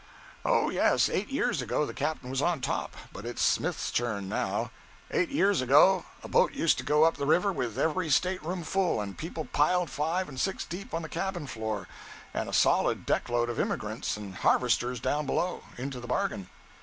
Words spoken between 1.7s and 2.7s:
the captain was on